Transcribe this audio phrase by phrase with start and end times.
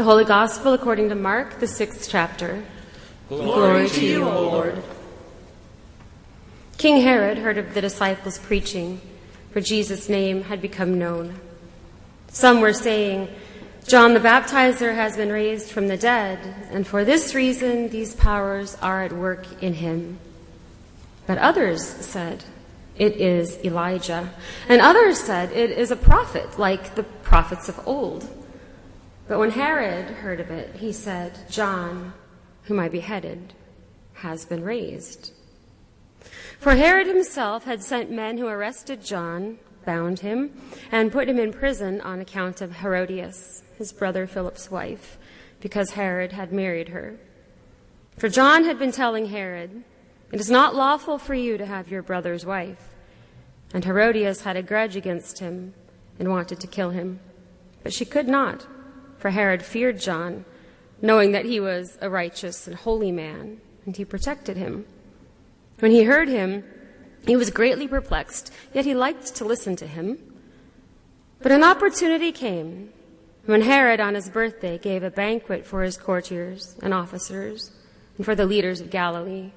[0.00, 2.64] The Holy Gospel according to Mark, the sixth chapter.
[3.28, 4.82] Glory, Glory to you, O Lord.
[6.78, 9.02] King Herod heard of the disciples preaching,
[9.50, 11.38] for Jesus' name had become known.
[12.28, 13.28] Some were saying,
[13.86, 16.38] John the Baptizer has been raised from the dead,
[16.70, 20.18] and for this reason these powers are at work in him.
[21.26, 22.44] But others said,
[22.96, 24.30] It is Elijah.
[24.66, 28.39] And others said, It is a prophet, like the prophets of old.
[29.30, 32.14] But when Herod heard of it, he said, John,
[32.64, 33.54] whom I beheaded,
[34.14, 35.30] has been raised.
[36.58, 41.52] For Herod himself had sent men who arrested John, bound him, and put him in
[41.52, 45.16] prison on account of Herodias, his brother Philip's wife,
[45.60, 47.16] because Herod had married her.
[48.18, 49.84] For John had been telling Herod,
[50.32, 52.96] It is not lawful for you to have your brother's wife.
[53.72, 55.74] And Herodias had a grudge against him
[56.18, 57.20] and wanted to kill him,
[57.84, 58.66] but she could not
[59.20, 60.44] for Herod feared John,
[61.02, 64.86] knowing that he was a righteous and holy man, and he protected him.
[65.78, 66.64] When he heard him,
[67.26, 70.18] he was greatly perplexed, yet he liked to listen to him.
[71.42, 72.90] But an opportunity came
[73.44, 77.70] when Herod, on his birthday, gave a banquet for his courtiers and officers
[78.16, 79.52] and for the leaders of Galilee.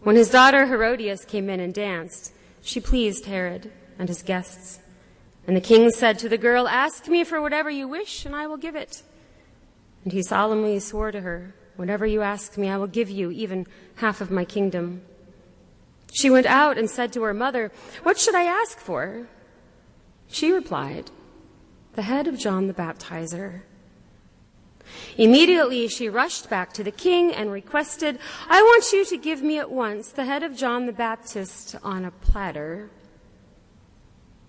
[0.00, 4.80] When his daughter Herodias came in and danced, she pleased Herod and his guests.
[5.46, 8.46] And the king said to the girl, Ask me for whatever you wish, and I
[8.46, 9.02] will give it.
[10.04, 13.66] And he solemnly swore to her, Whatever you ask me, I will give you, even
[13.96, 15.02] half of my kingdom.
[16.12, 19.26] She went out and said to her mother, What should I ask for?
[20.28, 21.10] She replied,
[21.94, 23.62] The head of John the Baptizer.
[25.16, 29.58] Immediately she rushed back to the king and requested, I want you to give me
[29.58, 32.90] at once the head of John the Baptist on a platter.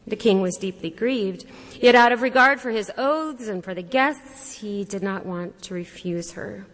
[0.05, 1.45] The king was deeply grieved,
[1.79, 5.61] yet out of regard for his oaths and for the guests, he did not want
[5.63, 6.65] to refuse her.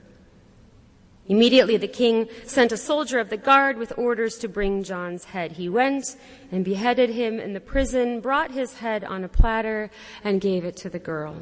[1.27, 5.53] Immediately the king sent a soldier of the guard with orders to bring John's head.
[5.53, 6.17] He went
[6.51, 9.91] and beheaded him in the prison, brought his head on a platter,
[10.23, 11.35] and gave it to the girl.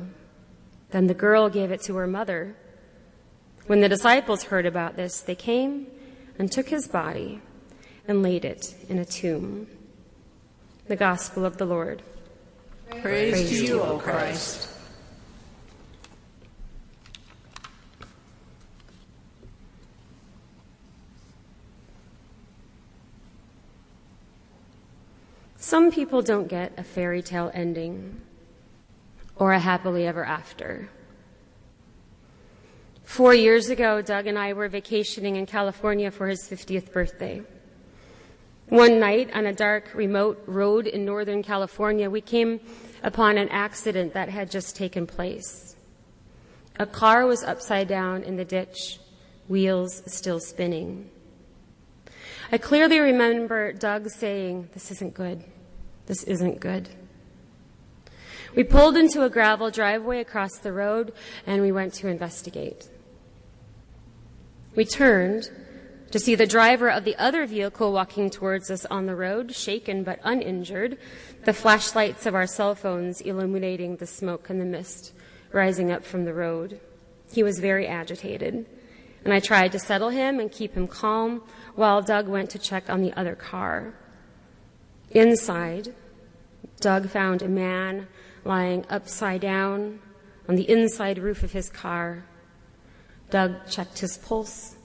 [0.91, 2.57] Then the girl gave it to her mother.
[3.67, 5.87] When the disciples heard about this, they came
[6.37, 7.41] and took his body
[8.09, 9.67] and laid it in a tomb.
[10.87, 12.01] The Gospel of the Lord.
[13.01, 14.69] Praise, Praise to you, O Christ.
[25.57, 28.21] Some people don't get a fairy tale ending
[29.35, 30.87] or a happily ever after.
[33.03, 37.41] Four years ago, Doug and I were vacationing in California for his 50th birthday.
[38.69, 42.59] One night on a dark, remote road in Northern California, we came
[43.01, 45.77] upon an accident that had just taken place.
[46.77, 48.99] A car was upside down in the ditch,
[49.47, 51.09] wheels still spinning.
[52.51, 55.45] I clearly remember Doug saying, This isn't good.
[56.07, 56.89] This isn't good.
[58.53, 61.13] We pulled into a gravel driveway across the road
[61.45, 62.89] and we went to investigate.
[64.75, 65.49] We turned
[66.11, 70.03] to see the driver of the other vehicle walking towards us on the road, shaken
[70.03, 70.97] but uninjured,
[71.43, 75.13] the flashlights of our cell phones illuminating the smoke and the mist
[75.51, 76.79] rising up from the road.
[77.31, 78.65] He was very agitated,
[79.25, 81.43] and I tried to settle him and keep him calm
[81.75, 83.93] while Doug went to check on the other car.
[85.11, 85.93] Inside,
[86.79, 88.07] Doug found a man
[88.45, 89.99] lying upside down
[90.47, 92.25] on the inside roof of his car.
[93.29, 94.76] Doug checked his pulse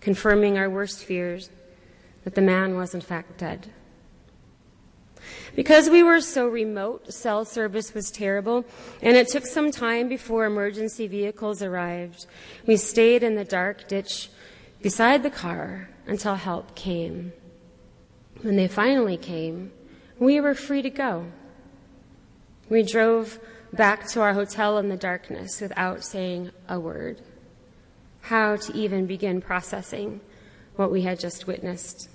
[0.00, 1.50] confirming our worst fears
[2.24, 3.70] that the man was in fact dead.
[5.54, 8.64] Because we were so remote, cell service was terrible,
[9.02, 12.26] and it took some time before emergency vehicles arrived.
[12.66, 14.30] We stayed in the dark ditch
[14.82, 17.32] beside the car until help came.
[18.42, 19.72] When they finally came,
[20.18, 21.26] we were free to go.
[22.68, 23.40] We drove
[23.72, 27.20] back to our hotel in the darkness without saying a word
[28.22, 30.20] how to even begin processing
[30.76, 32.08] what we had just witnessed.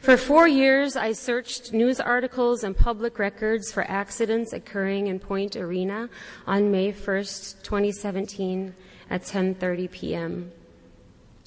[0.00, 5.56] For four years, I searched news articles and public records for accidents occurring in Point
[5.56, 6.08] Arena
[6.46, 8.74] on May 1st, 2017
[9.10, 10.52] at 10:30 p.m.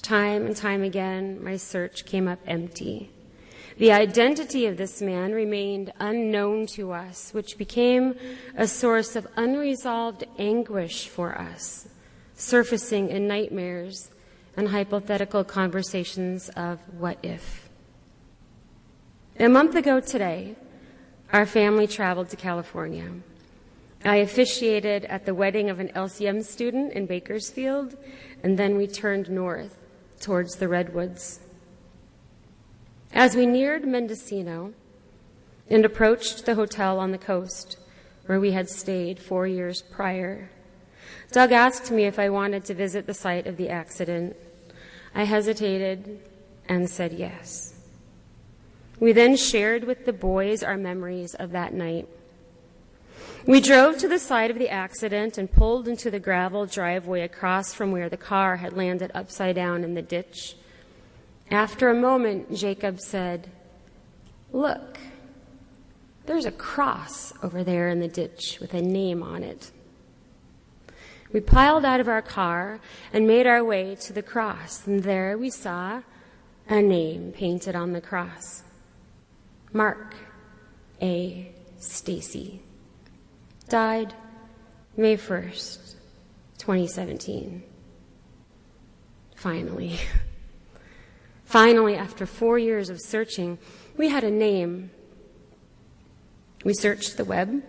[0.02, 3.10] Time and time again, my search came up empty.
[3.78, 8.16] The identity of this man remained unknown to us, which became
[8.56, 11.88] a source of unresolved anguish for us
[12.38, 14.10] surfacing in nightmares
[14.56, 17.68] and hypothetical conversations of what if.
[19.38, 20.54] A month ago today,
[21.32, 23.10] our family traveled to California.
[24.04, 27.96] I officiated at the wedding of an LCM student in Bakersfield,
[28.42, 29.76] and then we turned north
[30.20, 31.40] towards the Redwoods.
[33.12, 34.74] As we neared Mendocino
[35.68, 37.78] and approached the hotel on the coast
[38.26, 40.50] where we had stayed four years prior,
[41.30, 44.36] Doug asked me if I wanted to visit the site of the accident.
[45.14, 46.20] I hesitated
[46.68, 47.74] and said yes.
[48.98, 52.08] We then shared with the boys our memories of that night.
[53.46, 57.72] We drove to the site of the accident and pulled into the gravel driveway across
[57.72, 60.56] from where the car had landed upside down in the ditch.
[61.50, 63.48] After a moment, Jacob said,
[64.52, 64.98] Look,
[66.26, 69.70] there's a cross over there in the ditch with a name on it.
[71.32, 72.80] We piled out of our car
[73.12, 76.02] and made our way to the cross, and there we saw
[76.68, 78.62] a name painted on the cross
[79.72, 80.14] Mark
[81.02, 81.52] A.
[81.78, 82.62] Stacy.
[83.68, 84.14] Died
[84.96, 85.94] May 1st,
[86.58, 87.62] 2017.
[89.36, 89.98] Finally.
[91.44, 93.58] Finally, after four years of searching,
[93.96, 94.90] we had a name.
[96.64, 97.62] We searched the web,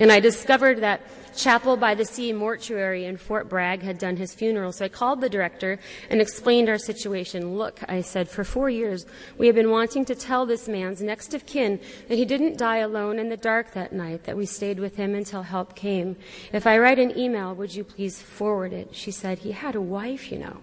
[0.00, 1.02] and I discovered that
[1.36, 4.72] Chapel by the Sea Mortuary in Fort Bragg had done his funeral.
[4.72, 7.56] So I called the director and explained our situation.
[7.56, 9.06] Look, I said, for four years
[9.38, 12.78] we have been wanting to tell this man's next of kin that he didn't die
[12.78, 16.16] alone in the dark that night, that we stayed with him until help came.
[16.52, 18.94] If I write an email, would you please forward it?
[18.94, 20.56] She said, he had a wife, you know.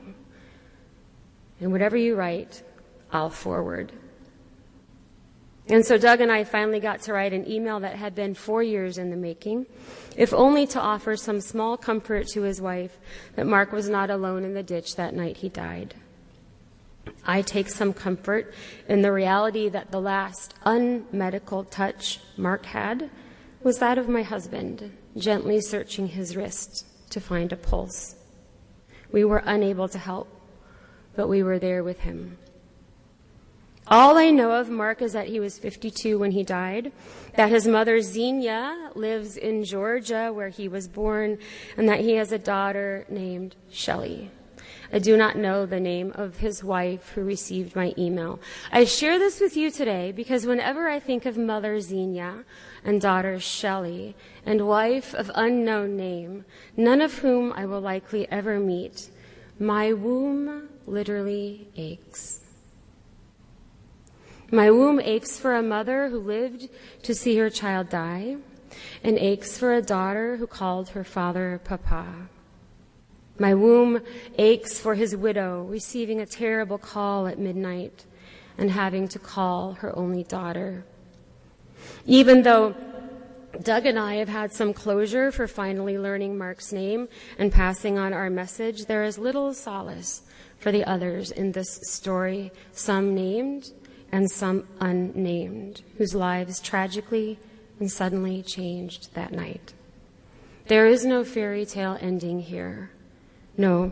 [1.59, 2.61] And whatever you write,
[3.11, 3.91] I'll forward.
[5.69, 8.63] And so Doug and I finally got to write an email that had been four
[8.63, 9.65] years in the making,
[10.15, 12.97] if only to offer some small comfort to his wife
[13.35, 15.93] that Mark was not alone in the ditch that night he died.
[17.25, 18.53] I take some comfort
[18.87, 23.09] in the reality that the last unmedical touch Mark had
[23.61, 28.15] was that of my husband, gently searching his wrist to find a pulse.
[29.11, 30.29] We were unable to help,
[31.15, 32.37] but we were there with him.
[33.89, 36.91] All I know of Mark is that he was 52 when he died,
[37.35, 41.37] that his mother Xenia lives in Georgia where he was born,
[41.77, 44.29] and that he has a daughter named Shelley.
[44.91, 48.41] I do not know the name of his wife who received my email.
[48.73, 52.43] I share this with you today because whenever I think of mother Xenia
[52.83, 56.43] and daughter Shelley and wife of unknown name,
[56.75, 59.09] none of whom I will likely ever meet,
[59.59, 62.41] my womb literally aches.
[64.51, 66.69] My womb aches for a mother who lived
[67.03, 68.37] to see her child die,
[69.03, 72.29] and aches for a daughter who called her father Papa.
[73.37, 73.99] My womb
[74.37, 78.05] aches for his widow receiving a terrible call at midnight
[78.57, 80.85] and having to call her only daughter.
[82.05, 82.73] Even though
[83.61, 88.13] Doug and I have had some closure for finally learning Mark's name and passing on
[88.13, 90.21] our message, there is little solace
[90.57, 93.73] for the others in this story, some named
[94.11, 97.39] and some unnamed, whose lives tragically
[97.79, 99.73] and suddenly changed that night.
[100.67, 102.91] There is no fairy tale ending here,
[103.57, 103.91] no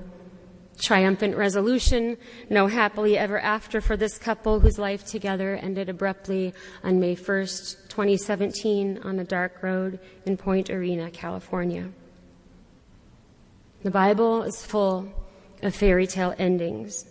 [0.78, 2.18] triumphant resolution,
[2.50, 6.54] no happily ever after for this couple whose life together ended abruptly
[6.84, 11.90] on May 1st, 2017, on a dark road in Point Arena, California.
[13.84, 15.08] The Bible is full
[15.62, 17.06] of fairy tale endings.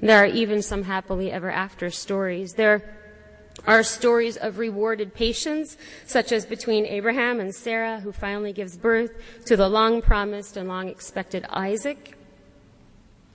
[0.00, 2.54] There are even some happily ever after stories.
[2.54, 2.82] There
[3.66, 9.12] are stories of rewarded patience, such as between Abraham and Sarah, who finally gives birth
[9.46, 12.18] to the long promised and long expected Isaac.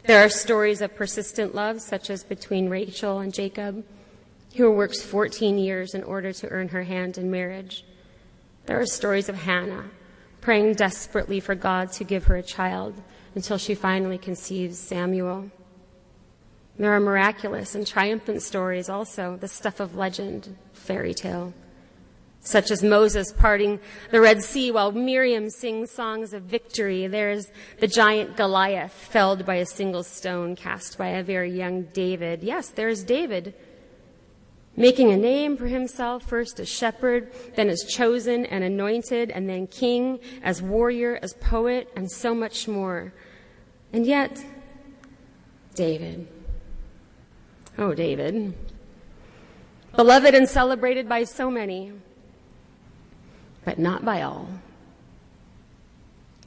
[0.04, 3.86] There are stories of persistent love, such as between Rachel and Jacob,
[4.56, 7.86] who works 14 years in order to earn her hand in marriage.
[8.66, 9.86] There are stories of Hannah,
[10.42, 13.01] praying desperately for God to give her a child
[13.36, 15.51] until she finally conceives Samuel.
[16.79, 21.53] There are miraculous and triumphant stories also, the stuff of legend, fairy tale,
[22.39, 23.81] such as Moses parting
[24.12, 27.05] the Red Sea while Miriam sings songs of victory.
[27.05, 32.43] There's the giant Goliath felled by a single stone cast by a very young David.
[32.43, 33.53] Yes, there's David
[34.77, 39.67] making a name for himself, first as shepherd, then as chosen and anointed, and then
[39.67, 43.13] king, as warrior, as poet, and so much more.
[43.91, 44.41] And yet,
[45.75, 46.38] David
[47.79, 48.53] Oh, David.
[49.95, 51.93] Beloved and celebrated by so many,
[53.63, 54.50] but not by all.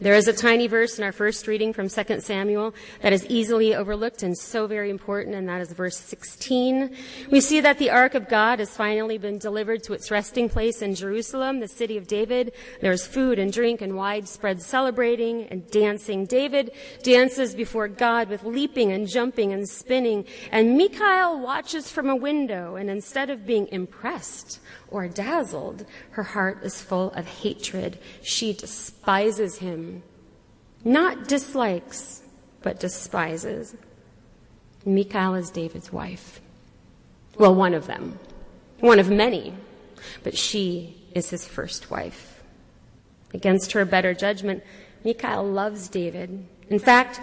[0.03, 3.73] There is a tiny verse in our first reading from 2 Samuel that is easily
[3.73, 6.93] overlooked and so very important, and that is verse 16.
[7.31, 10.83] We see that the Ark of God has finally been delivered to its resting place
[10.83, 12.53] in Jerusalem, the city of David.
[12.81, 16.27] There's food and drink and widespread celebrating and dancing.
[16.27, 16.73] David
[17.05, 22.75] dances before God with leaping and jumping and spinning, and Michal watches from a window,
[22.75, 24.59] and instead of being impressed,
[24.93, 27.99] or dazzled, her heart is full of hatred.
[28.23, 30.03] She despises him.
[30.85, 32.23] Not dislikes,
[32.63, 33.75] but despises.
[34.85, 36.41] Michal is David's wife.
[37.39, 38.19] Well, one of them.
[38.81, 39.55] One of many.
[40.23, 42.43] But she is his first wife.
[43.33, 44.63] Against her better judgment,
[45.05, 46.47] Michal loves David.
[46.69, 47.21] In fact,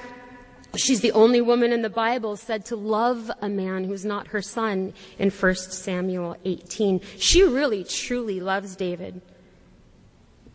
[0.76, 4.42] She's the only woman in the Bible said to love a man who's not her
[4.42, 7.02] son in 1 Samuel 18.
[7.18, 9.22] She really, truly loves David.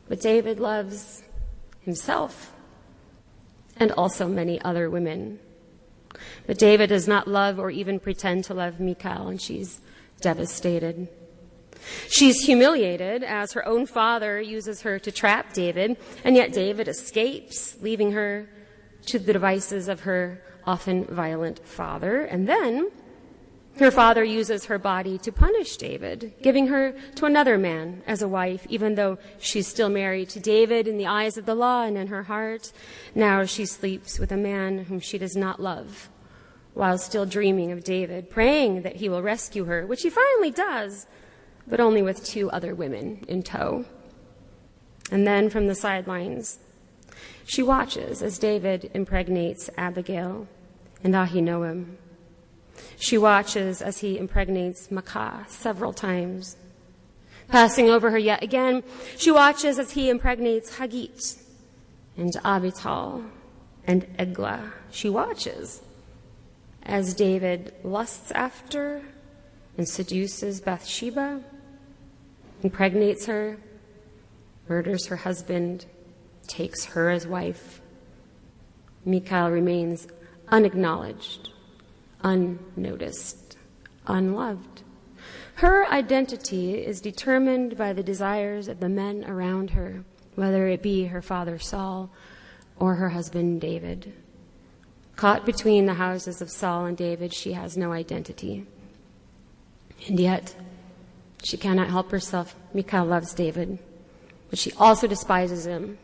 [0.08, 1.24] But David loves
[1.80, 2.52] himself
[3.76, 5.40] and also many other women.
[6.46, 9.80] But David does not love or even pretend to love Michal, and she's
[10.20, 11.08] devastated.
[12.08, 17.76] She's humiliated as her own father uses her to trap David, and yet David escapes,
[17.80, 18.48] leaving her
[19.06, 22.22] to the devices of her often violent father.
[22.22, 22.90] And then
[23.78, 28.28] her father uses her body to punish David, giving her to another man as a
[28.28, 31.98] wife, even though she's still married to David in the eyes of the law and
[31.98, 32.72] in her heart.
[33.14, 36.08] Now she sleeps with a man whom she does not love,
[36.74, 41.08] while still dreaming of David, praying that he will rescue her, which he finally does,
[41.66, 43.84] but only with two other women in tow.
[45.10, 46.60] And then from the sidelines,
[47.44, 50.46] she watches as David impregnates Abigail
[51.02, 51.96] and Ahinoam.
[52.96, 56.56] She watches as he impregnates Maacah several times.
[57.48, 58.82] Passing over her yet again,
[59.16, 61.46] she watches as he impregnates Haggith
[62.16, 63.28] and Abital
[63.86, 64.72] and Eglah.
[64.90, 65.82] She watches
[66.82, 69.02] as David lusts after
[69.76, 71.42] and seduces Bathsheba,
[72.62, 73.58] impregnates her,
[74.68, 75.86] murders her husband,
[76.44, 77.80] takes her as wife.
[79.04, 80.06] Michal remains
[80.48, 81.50] unacknowledged,
[82.22, 83.56] unnoticed,
[84.06, 84.82] unloved.
[85.56, 91.06] Her identity is determined by the desires of the men around her, whether it be
[91.06, 92.10] her father Saul
[92.78, 94.12] or her husband David.
[95.16, 98.66] Caught between the houses of Saul and David, she has no identity.
[100.08, 100.56] And yet,
[101.44, 102.56] she cannot help herself.
[102.72, 103.78] Michal loves David,
[104.50, 105.98] but she also despises him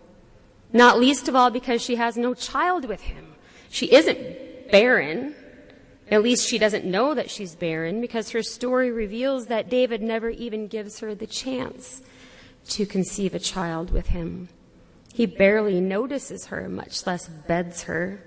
[0.72, 3.34] not least of all because she has no child with him.
[3.70, 5.34] She isn't barren.
[6.10, 10.30] At least she doesn't know that she's barren because her story reveals that David never
[10.30, 12.02] even gives her the chance
[12.68, 14.48] to conceive a child with him.
[15.12, 18.22] He barely notices her, much less beds her.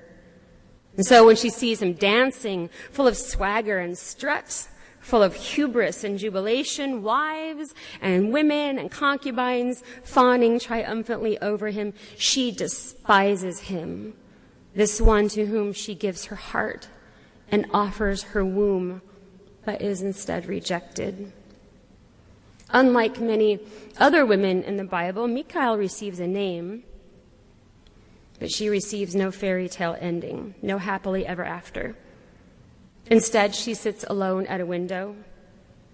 [0.95, 4.67] And so when she sees him dancing, full of swagger and strut,
[5.03, 11.93] full of hubris and jubilation, wives and women and concubines fawning triumphantly over him.
[12.17, 14.13] She despises him,
[14.73, 16.87] this one to whom she gives her heart
[17.51, 19.01] and offers her womb,
[19.65, 21.33] but is instead rejected.
[22.69, 23.59] Unlike many
[23.99, 26.83] other women in the Bible, Michal receives a name,
[28.39, 31.95] but she receives no fairy tale ending, no happily ever after.
[33.07, 35.15] Instead, she sits alone at a window,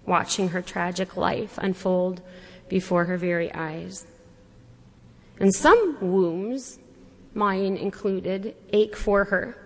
[0.06, 2.22] watching her tragic life unfold
[2.68, 4.06] before her very eyes.
[5.38, 6.78] And some wombs,
[7.34, 9.56] mine included, ache for her.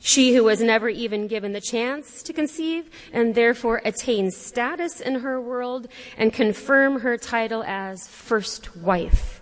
[0.00, 5.16] She who was never even given the chance to conceive and therefore attain status in
[5.16, 9.35] her world and confirm her title as first wife.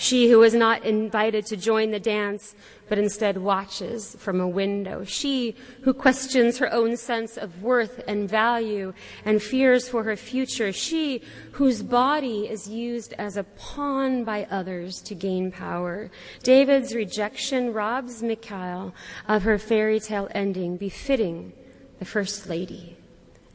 [0.00, 2.54] She who is not invited to join the dance,
[2.88, 5.02] but instead watches from a window.
[5.02, 10.72] She who questions her own sense of worth and value and fears for her future.
[10.72, 16.12] She whose body is used as a pawn by others to gain power.
[16.44, 18.94] David's rejection robs Michal
[19.26, 21.52] of her fairy tale ending befitting
[21.98, 22.96] the first lady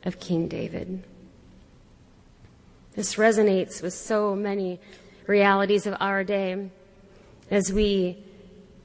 [0.03, 1.05] of King David.
[2.95, 4.81] This resonates with so many
[5.27, 6.69] realities of our day
[7.49, 8.17] as we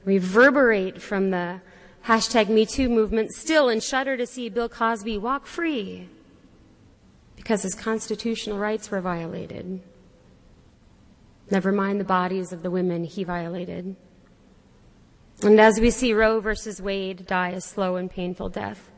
[0.05, 1.61] reverberate from the
[2.05, 6.09] hashtag MeToo movement still and shudder to see Bill Cosby walk free
[7.35, 9.81] because his constitutional rights were violated.
[11.51, 13.95] Never mind the bodies of the women he violated.
[15.41, 18.89] And as we see Roe versus Wade die a slow and painful death,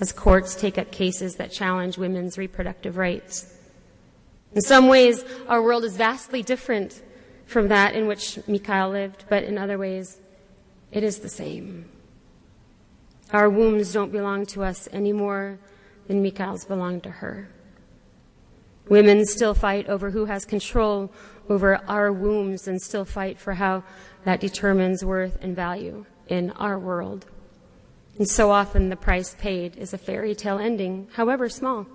[0.00, 3.52] as courts take up cases that challenge women's reproductive rights,
[4.54, 7.02] in some ways, our world is vastly different
[7.46, 10.20] from that in which Michal lived, but in other ways,
[10.92, 11.86] it is the same.
[13.32, 15.58] Our wombs don't belong to us any more
[16.06, 17.48] than Michal's belong to her.
[18.88, 21.10] Women still fight over who has control
[21.48, 23.82] over our wombs and still fight for how
[24.24, 27.26] that determines worth and value in our world.
[28.18, 31.86] And so often the price paid is a fairy tale ending, however small,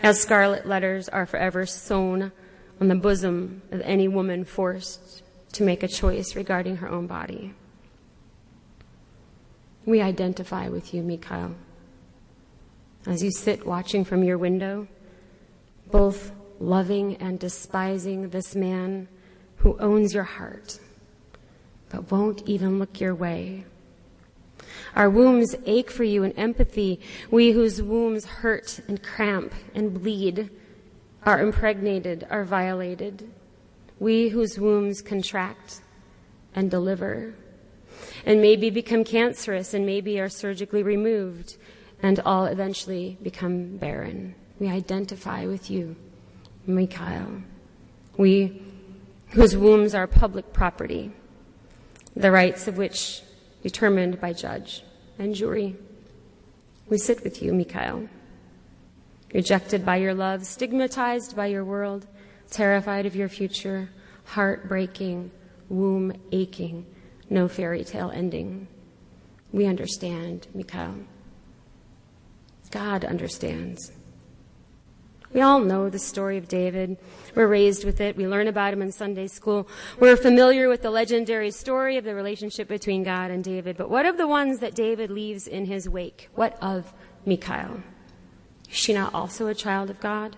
[0.00, 2.32] as scarlet letters are forever sewn
[2.80, 5.22] on the bosom of any woman forced
[5.52, 7.54] to make a choice regarding her own body.
[9.86, 11.54] We identify with you, Michal.
[13.06, 14.88] As you sit watching from your window,
[15.90, 19.08] both loving and despising this man
[19.56, 20.78] who owns your heart,
[21.90, 23.64] but won't even look your way.
[24.94, 27.00] Our wombs ache for you in empathy.
[27.30, 30.50] We whose wombs hurt and cramp and bleed
[31.24, 33.30] are impregnated, are violated.
[33.98, 35.80] We whose wombs contract
[36.54, 37.34] and deliver
[38.26, 41.56] and maybe become cancerous and maybe are surgically removed
[42.02, 44.34] and all eventually become barren.
[44.58, 45.96] We identify with you,
[46.66, 47.42] Michal.
[48.16, 48.62] We
[49.30, 51.12] whose wombs are public property,
[52.14, 53.22] the rights of which
[53.64, 54.84] determined by judge
[55.18, 55.74] and jury.
[56.90, 58.10] We sit with you, Michal.
[59.32, 62.06] Rejected by your love, stigmatized by your world,
[62.50, 63.88] terrified of your future,
[64.26, 65.30] heartbreaking,
[65.70, 66.84] womb aching,
[67.30, 68.68] no fairy tale ending.
[69.50, 70.96] We understand, Michal.
[72.70, 73.92] God understands.
[75.34, 76.96] We all know the story of David.
[77.34, 78.16] We're raised with it.
[78.16, 79.66] We learn about him in Sunday school.
[79.98, 83.76] We're familiar with the legendary story of the relationship between God and David.
[83.76, 86.30] But what of the ones that David leaves in his wake?
[86.36, 86.94] What of
[87.26, 87.82] Michal?
[88.70, 90.36] Is she not also a child of God?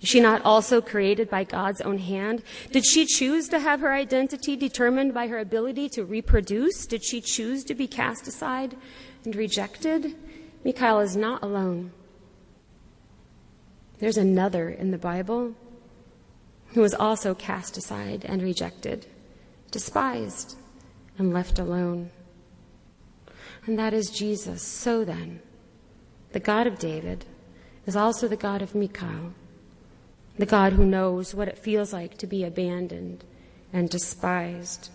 [0.00, 2.42] Is she not also created by God's own hand?
[2.72, 6.86] Did she choose to have her identity determined by her ability to reproduce?
[6.86, 8.76] Did she choose to be cast aside
[9.24, 10.16] and rejected?
[10.64, 11.92] Michal is not alone.
[13.98, 15.54] There's another in the Bible
[16.68, 19.06] who was also cast aside and rejected,
[19.70, 20.56] despised,
[21.18, 22.10] and left alone.
[23.64, 24.62] And that is Jesus.
[24.62, 25.40] So then,
[26.32, 27.24] the God of David
[27.86, 29.32] is also the God of Michal
[30.38, 33.24] the God who knows what it feels like to be abandoned
[33.72, 34.90] and despised.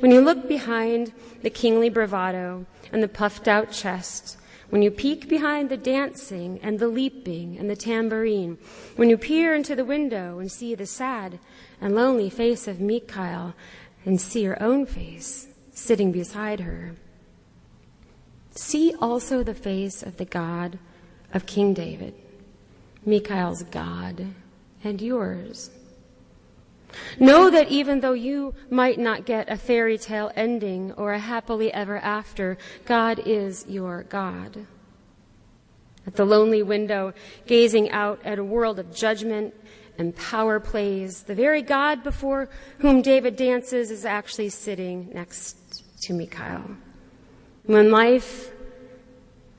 [0.00, 4.36] When you look behind the kingly bravado and the puffed out chest,
[4.70, 8.58] when you peek behind the dancing and the leaping and the tambourine,
[8.96, 11.38] when you peer into the window and see the sad
[11.80, 13.54] and lonely face of Michal
[14.04, 16.94] and see your own face sitting beside her,
[18.52, 20.78] see also the face of the God
[21.32, 22.14] of King David
[23.06, 24.28] Michal's God
[24.82, 25.70] and yours.
[27.18, 31.72] Know that even though you might not get a fairy tale ending or a happily
[31.72, 34.66] ever after, God is your God.
[36.06, 37.14] At the lonely window,
[37.46, 39.54] gazing out at a world of judgment
[39.96, 46.12] and power plays, the very God before whom David dances is actually sitting next to
[46.12, 46.62] Michal.
[47.64, 48.50] When life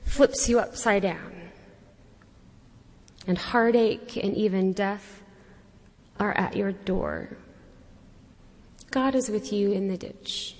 [0.04, 1.36] flips you upside down,
[3.26, 5.22] and heartache and even death
[6.18, 7.36] are at your door.
[8.90, 10.56] God is with you in the ditch,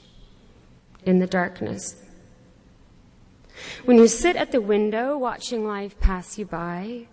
[1.05, 2.03] in the darkness.
[3.85, 7.07] When you sit at the window watching life pass you by,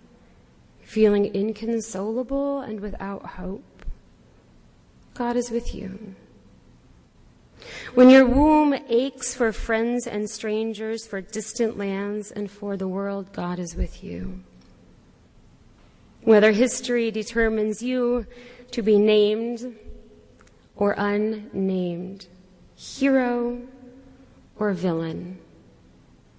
[0.81, 3.85] feeling inconsolable and without hope,
[5.13, 6.15] God is with you.
[7.93, 13.31] When your womb aches for friends and strangers, for distant lands, and for the world,
[13.31, 14.43] God is with you.
[16.23, 18.25] Whether history determines you
[18.71, 19.75] to be named
[20.75, 22.27] or unnamed,
[22.75, 23.61] hero
[24.57, 25.39] or villain,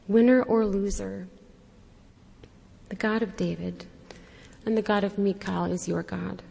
[0.09, 1.29] winner or loser,
[2.89, 3.85] the God of David
[4.65, 6.43] and the God of Michal is your God.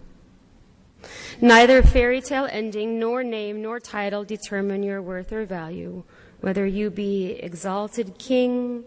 [1.41, 6.03] Neither fairy tale ending, nor name, nor title determine your worth or value,
[6.39, 8.83] whether you be exalted king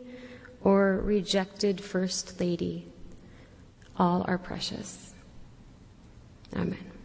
[0.62, 2.87] or rejected first lady
[3.98, 5.14] all are precious.
[6.54, 6.95] Amen.